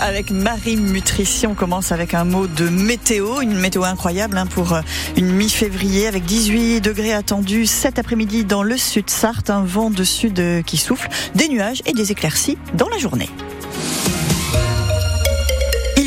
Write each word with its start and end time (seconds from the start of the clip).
avec 0.00 0.30
Marie 0.30 0.76
Mutrici. 0.76 1.46
On 1.46 1.54
commence 1.54 1.92
avec 1.92 2.14
un 2.14 2.24
mot 2.24 2.46
de 2.46 2.68
météo, 2.68 3.40
une 3.40 3.54
météo 3.54 3.84
incroyable 3.84 4.38
hein, 4.38 4.46
pour 4.46 4.72
euh, 4.72 4.80
une 5.16 5.26
mi-février 5.26 6.06
avec 6.06 6.24
18 6.24 6.80
degrés 6.80 7.12
attendus 7.12 7.66
cet 7.66 7.98
après-midi 7.98 8.44
dans 8.44 8.62
le 8.62 8.76
sud 8.76 9.10
Sarthe, 9.10 9.50
un 9.50 9.64
vent 9.64 9.90
de 9.90 10.04
sud 10.04 10.38
euh, 10.40 10.62
qui 10.62 10.76
souffle, 10.76 11.08
des 11.34 11.48
nuages 11.48 11.82
et 11.86 11.92
des 11.92 12.12
éclaircies 12.12 12.58
dans 12.74 12.88
la 12.88 12.98
journée 12.98 13.28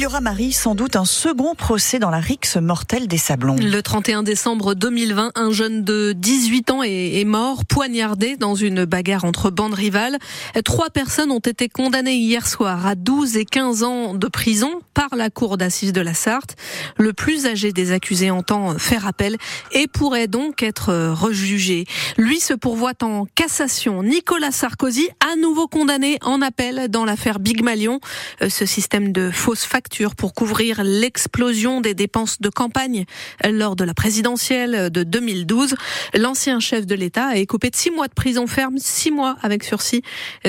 aura, 0.07 0.21
Marie, 0.21 0.53
sans 0.53 0.73
doute 0.73 0.95
un 0.95 1.03
second 1.03 1.53
procès 1.53 1.99
dans 1.99 2.09
la 2.09 2.21
rixe 2.21 2.55
mortelle 2.55 3.09
des 3.09 3.17
Sablons. 3.17 3.57
Le 3.59 3.81
31 3.81 4.23
décembre 4.23 4.73
2020, 4.73 5.33
un 5.35 5.51
jeune 5.51 5.83
de 5.83 6.13
18 6.13 6.71
ans 6.71 6.81
est, 6.81 7.25
mort, 7.25 7.65
poignardé 7.65 8.37
dans 8.37 8.55
une 8.55 8.85
bagarre 8.85 9.25
entre 9.25 9.49
bandes 9.49 9.73
rivales. 9.73 10.17
Trois 10.63 10.91
personnes 10.91 11.29
ont 11.29 11.39
été 11.39 11.67
condamnées 11.67 12.15
hier 12.15 12.47
soir 12.47 12.87
à 12.87 12.95
12 12.95 13.35
et 13.35 13.43
15 13.43 13.83
ans 13.83 14.13
de 14.13 14.27
prison 14.29 14.79
par 14.93 15.13
la 15.13 15.29
cour 15.29 15.57
d'assises 15.57 15.91
de 15.91 15.99
la 16.01 16.13
Sarthe. 16.13 16.55
Le 16.95 17.11
plus 17.11 17.45
âgé 17.45 17.73
des 17.73 17.91
accusés 17.91 18.31
entend 18.31 18.79
faire 18.79 19.07
appel 19.07 19.35
et 19.73 19.87
pourrait 19.87 20.27
donc 20.27 20.63
être 20.63 21.11
rejugé. 21.11 21.83
Lui 22.17 22.39
se 22.39 22.53
pourvoit 22.53 22.93
en 23.01 23.25
cassation. 23.35 24.03
Nicolas 24.03 24.51
Sarkozy, 24.51 25.09
à 25.19 25.35
nouveau 25.35 25.67
condamné 25.67 26.17
en 26.21 26.41
appel 26.41 26.87
dans 26.87 27.03
l'affaire 27.03 27.39
Big 27.39 27.61
Malion, 27.61 27.99
ce 28.47 28.65
système 28.65 29.11
de 29.11 29.31
fausses 29.31 29.65
factures 29.65 29.96
pour 30.15 30.33
couvrir 30.33 30.83
l'explosion 30.83 31.81
des 31.81 31.93
dépenses 31.93 32.39
de 32.39 32.49
campagne 32.49 33.05
lors 33.43 33.75
de 33.75 33.83
la 33.83 33.93
présidentielle 33.93 34.89
de 34.91 35.03
2012. 35.03 35.75
L'ancien 36.15 36.59
chef 36.59 36.85
de 36.85 36.95
l'État 36.95 37.27
a 37.27 37.35
écopé 37.37 37.69
de 37.69 37.75
six 37.75 37.89
mois 37.89 38.07
de 38.07 38.13
prison 38.13 38.47
ferme, 38.47 38.77
six 38.77 39.11
mois 39.11 39.37
avec 39.41 39.63
sursis 39.63 40.03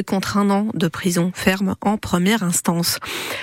contre 0.06 0.36
un 0.36 0.50
an 0.50 0.68
de 0.74 0.88
prison 0.88 1.32
ferme 1.34 1.76
en 1.80 1.96
première 1.96 2.42
instance. 2.42 2.98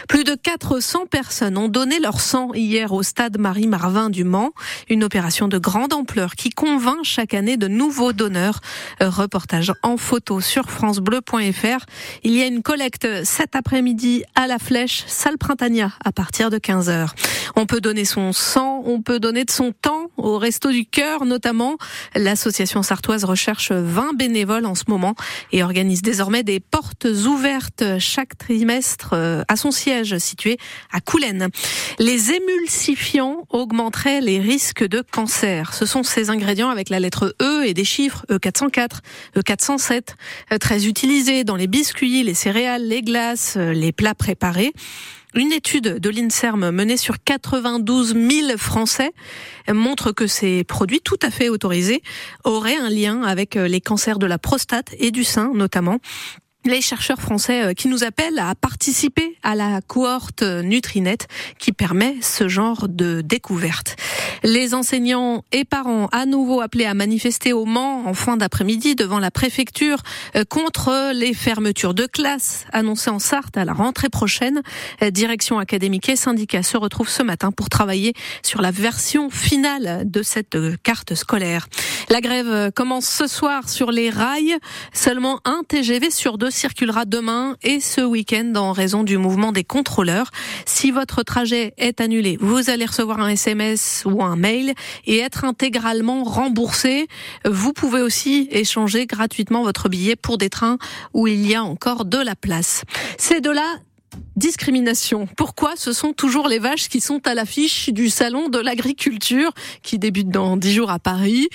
Plus 0.08 0.24
de 0.24 0.36
400 0.36 1.08
personnes 1.08 1.58
ont 1.58 1.70
donné 1.70 2.00
leur 2.00 2.22
sang 2.22 2.54
hier 2.54 2.94
au 2.94 3.04
stade 3.04 3.40
Marie-Marvin 3.40 4.10
du 4.10 4.24
Mans, 4.24 4.52
une 4.90 5.04
opération 5.04 5.48
de 5.48 5.58
grande 5.58 5.94
ampleur 5.94 6.36
qui 6.36 6.50
convainc 6.50 7.04
chaque 7.04 7.34
année 7.34 7.58
de 7.58 7.68
nouveaux 7.68 8.14
donneurs. 8.14 8.62
Reportage 9.02 9.74
en 9.82 9.98
photo 9.98 10.40
sur 10.40 10.70
francebleu.fr. 10.70 11.86
Il 12.24 12.34
y 12.34 12.42
a 12.42 12.46
une 12.46 12.62
collecte 12.62 13.08
cet 13.24 13.56
après-midi 13.56 14.24
à 14.36 14.48
la 14.48 14.60
Flèche, 14.60 15.04
salle 15.08 15.38
Printania 15.38 15.95
à 16.04 16.12
partir 16.12 16.50
de 16.50 16.58
15h. 16.58 17.10
On 17.56 17.66
peut 17.66 17.82
donner 17.82 18.06
son 18.06 18.34
sang, 18.34 18.82
on 18.86 19.02
peut 19.02 19.20
donner 19.20 19.46
de 19.46 19.52
son 19.52 19.72
temps 19.72 20.10
au 20.18 20.38
Resto 20.38 20.72
du 20.72 20.86
Cœur 20.86 21.26
notamment. 21.26 21.78
L'association 22.16 22.84
sartoise 22.84 23.24
recherche 23.24 23.72
20 23.72 24.16
bénévoles 24.16 24.66
en 24.66 24.76
ce 24.76 24.84
moment 24.88 25.16
et 25.52 25.64
organise 25.64 26.02
désormais 26.02 26.44
des 26.44 26.60
portes 26.60 27.06
ouvertes 27.06 27.84
chaque 28.00 28.38
trimestre 28.38 29.12
euh, 29.14 29.44
à 29.48 29.56
son 29.56 29.72
siège 29.72 30.18
situé 30.18 30.58
à 30.92 31.00
Coulennes. 31.00 31.50
Les 32.00 32.32
émulsifiants 32.32 33.46
augmenteraient 33.50 34.22
les 34.22 34.40
risques 34.40 34.86
de 34.86 35.02
cancer. 35.02 35.74
Ce 35.74 35.86
sont 35.86 36.04
ces 36.04 36.30
ingrédients 36.30 36.70
avec 36.70 36.90
la 36.90 37.00
lettre 37.00 37.36
E 37.42 37.66
et 37.66 37.74
des 37.74 37.86
chiffres 37.86 38.26
E404, 38.30 39.00
E407, 39.38 40.60
très 40.60 40.88
utilisés 40.88 41.44
dans 41.44 41.56
les 41.56 41.68
biscuits, 41.68 42.24
les 42.24 42.34
céréales, 42.34 42.88
les 42.88 43.02
glaces, 43.02 43.56
les 43.56 43.92
plats 43.92 44.16
préparés. 44.16 44.74
Une 45.36 45.52
étude 45.52 46.00
de 46.00 46.10
l'INSERM 46.10 46.72
menée 46.72 46.96
sur 46.96 47.16
92 47.22 48.16
000 48.16 48.58
Français 48.58 49.12
montre 49.70 50.14
que 50.14 50.28
ces 50.28 50.64
produits 50.64 51.02
tout 51.02 51.20
à 51.22 51.30
fait 51.30 51.50
autorisés 51.50 52.02
auraient 52.46 52.78
un 52.78 52.90
lien 52.90 53.22
avec 53.22 53.56
les 53.56 53.82
cancers 53.82 54.18
de 54.18 54.26
la 54.26 54.38
prostate 54.38 54.96
et 54.98 55.12
du 55.12 55.26
sein 55.26 55.52
notamment 55.54 56.00
les 56.66 56.82
chercheurs 56.82 57.22
français 57.22 57.64
euh, 57.64 57.74
qui 57.74 57.88
nous 57.88 58.04
appellent 58.04 58.40
à 58.40 58.56
participer 58.56 59.38
à 59.44 59.56
la 59.56 59.82
cohorte 59.82 60.42
Nutrinet 60.42 61.18
qui 61.60 61.72
permet 61.72 62.16
ce 62.22 62.48
genre 62.48 62.88
de 62.90 63.22
découverte. 63.22 63.96
Les 64.46 64.76
enseignants 64.76 65.44
et 65.52 65.66
parents 65.66 66.08
à 66.12 66.28
nouveau 66.28 66.62
appelés 66.62 66.86
à 66.86 66.94
manifester 66.94 67.52
au 67.52 67.66
Mans 67.66 68.04
en 68.06 68.14
fin 68.14 68.38
d'après-midi 68.38 68.94
devant 68.94 69.18
la 69.18 69.32
préfecture 69.32 70.04
euh, 70.36 70.44
contre 70.48 71.12
les 71.16 71.34
fermetures 71.34 71.96
de 71.96 72.06
classes 72.06 72.68
annoncées 72.72 73.10
en 73.10 73.18
Sarthe 73.18 73.58
à 73.58 73.66
la 73.66 73.74
rentrée 73.74 74.10
prochaine. 74.10 74.62
Euh, 75.02 75.10
direction 75.10 75.58
académique 75.58 76.10
et 76.10 76.16
syndicats 76.16 76.62
se 76.62 76.78
retrouvent 76.78 77.10
ce 77.10 77.24
matin 77.24 77.52
pour 77.52 77.70
travailler 77.70 78.14
sur 78.44 78.62
la 78.62 78.70
version 78.70 79.32
finale 79.32 80.04
de 80.06 80.22
cette 80.22 80.56
carte 80.84 81.16
scolaire. 81.16 81.68
La 82.12 82.22
grève 82.22 82.72
commence 82.74 83.08
ce 83.08 83.26
soir 83.26 83.68
sur 83.68 83.90
les 83.90 84.12
rails. 84.12 84.58
Seulement 84.94 85.40
un 85.46 85.64
TGV 85.68 86.12
sur 86.12 86.38
deux 86.38 86.52
circulera 86.52 87.06
demain 87.06 87.56
et 87.64 87.80
ce 87.80 88.02
week-end 88.02 88.54
en 88.58 88.74
raison 88.74 89.04
du 89.04 89.18
mouvement 89.18 89.52
des 89.52 89.64
contrôleurs. 89.64 90.30
Si 90.68 90.92
votre 90.92 91.24
trajet 91.24 91.74
est 91.80 92.00
annulé, 92.00 92.38
vous 92.40 92.70
allez 92.70 92.86
recevoir 92.86 93.20
un 93.22 93.30
SMS 93.30 94.04
ou 94.06 94.22
un 94.22 94.35
mail 94.36 94.74
et 95.06 95.20
être 95.20 95.44
intégralement 95.44 96.24
remboursé. 96.24 97.08
Vous 97.46 97.74
pouvez 97.74 98.02
aussi 98.02 98.48
échanger 98.52 99.06
gratuitement 99.06 99.64
votre 99.64 99.90
billet 99.90 100.16
pour 100.16 100.38
des 100.38 100.50
trains 100.50 100.78
où 101.14 101.28
il 101.28 101.48
y 101.48 101.56
a 101.56 101.64
encore 101.64 102.06
de 102.06 102.18
la 102.18 102.36
place. 102.36 102.84
C'est 103.18 103.42
de 103.42 103.50
là 103.50 103.80
discrimination. 104.36 105.28
Pourquoi 105.38 105.74
ce 105.76 105.94
sont 105.94 106.14
toujours 106.14 106.48
les 106.48 106.60
vaches 106.60 106.90
qui 106.90 107.02
sont 107.02 107.26
à 107.28 107.34
l'affiche 107.34 107.90
du 107.90 108.10
salon 108.10 108.50
de 108.50 108.60
l'agriculture 108.60 109.52
qui 109.82 110.00
débute 110.00 110.30
dans 110.30 110.58
dix 110.58 110.74
jours 110.74 110.92
à 110.92 111.00
Paris? 111.00 111.48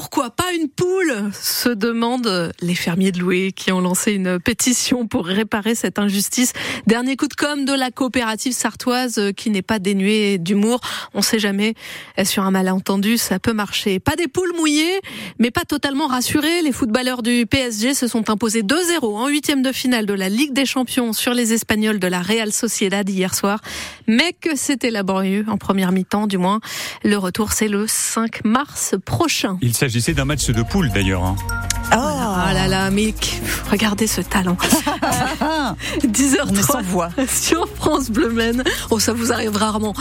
Pourquoi 0.00 0.30
pas 0.30 0.52
une 0.52 0.68
poule 0.68 1.32
se 1.32 1.68
demandent 1.68 2.52
les 2.60 2.76
fermiers 2.76 3.10
de 3.10 3.18
Loué 3.18 3.50
qui 3.50 3.72
ont 3.72 3.80
lancé 3.80 4.12
une 4.12 4.38
pétition 4.38 5.08
pour 5.08 5.26
réparer 5.26 5.74
cette 5.74 5.98
injustice. 5.98 6.52
Dernier 6.86 7.16
coup 7.16 7.26
de 7.26 7.34
com' 7.34 7.64
de 7.64 7.72
la 7.72 7.90
coopérative 7.90 8.52
sartoise 8.52 9.20
qui 9.36 9.50
n'est 9.50 9.60
pas 9.60 9.80
dénuée 9.80 10.38
d'humour. 10.38 10.78
On 11.14 11.20
sait 11.20 11.40
jamais 11.40 11.74
sur 12.22 12.44
un 12.44 12.52
malentendu 12.52 13.18
ça 13.18 13.40
peut 13.40 13.52
marcher. 13.52 13.98
Pas 13.98 14.14
des 14.14 14.28
poules 14.28 14.54
mouillées 14.56 15.00
mais 15.40 15.50
pas 15.50 15.64
totalement 15.64 16.06
rassurées. 16.06 16.62
Les 16.62 16.70
footballeurs 16.70 17.24
du 17.24 17.44
PSG 17.46 17.92
se 17.94 18.06
sont 18.06 18.30
imposés 18.30 18.62
2-0 18.62 19.04
en 19.04 19.26
huitième 19.26 19.62
de 19.62 19.72
finale 19.72 20.06
de 20.06 20.14
la 20.14 20.28
Ligue 20.28 20.52
des 20.52 20.64
Champions 20.64 21.12
sur 21.12 21.34
les 21.34 21.52
Espagnols 21.52 21.98
de 21.98 22.06
la 22.06 22.22
Real 22.22 22.52
Sociedad 22.52 23.08
hier 23.10 23.34
soir, 23.34 23.60
mais 24.06 24.32
que 24.32 24.54
c'était 24.54 24.92
laborieux 24.92 25.44
en 25.48 25.58
première 25.58 25.90
mi-temps 25.90 26.28
du 26.28 26.38
moins? 26.38 26.60
Le 27.02 27.16
retour 27.16 27.50
c'est 27.50 27.68
le 27.68 27.88
5 27.88 28.44
mars 28.44 28.94
prochain. 29.04 29.58
S'agissait 29.88 30.12
d'un 30.12 30.26
match 30.26 30.50
de 30.50 30.62
poule 30.62 30.90
d'ailleurs. 30.90 31.24
Hein. 31.24 31.34
Oh. 31.92 32.52
là 32.52 32.68
là, 32.68 32.90
mais 32.90 33.14
regardez 33.70 34.06
ce 34.06 34.20
talent. 34.20 34.58
10h30 36.04 36.82
voix. 36.82 37.08
sur 37.26 37.66
France 37.76 38.10
Bleu 38.10 38.28
Men. 38.28 38.62
Oh, 38.90 38.98
ça 38.98 39.14
vous 39.14 39.32
arrive 39.32 39.56
rarement. 39.56 39.94